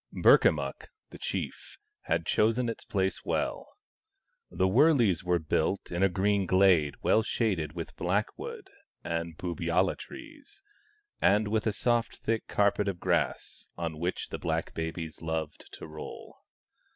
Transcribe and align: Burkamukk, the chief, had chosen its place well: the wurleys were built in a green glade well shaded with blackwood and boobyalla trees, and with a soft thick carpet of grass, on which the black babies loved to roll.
Burkamukk, 0.11 0.85
the 1.11 1.19
chief, 1.19 1.77
had 2.05 2.25
chosen 2.25 2.69
its 2.69 2.83
place 2.83 3.23
well: 3.23 3.69
the 4.49 4.67
wurleys 4.67 5.23
were 5.23 5.37
built 5.37 5.91
in 5.91 6.01
a 6.01 6.09
green 6.09 6.47
glade 6.47 6.95
well 7.03 7.21
shaded 7.21 7.73
with 7.73 7.95
blackwood 7.97 8.71
and 9.03 9.37
boobyalla 9.37 9.95
trees, 9.95 10.63
and 11.21 11.47
with 11.49 11.67
a 11.67 11.71
soft 11.71 12.15
thick 12.15 12.47
carpet 12.47 12.87
of 12.87 12.99
grass, 12.99 13.67
on 13.77 13.99
which 13.99 14.29
the 14.29 14.39
black 14.39 14.73
babies 14.73 15.21
loved 15.21 15.69
to 15.73 15.85
roll. 15.85 16.39